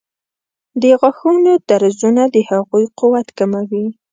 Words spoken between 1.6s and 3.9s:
درزونه د هغوی قوت کموي.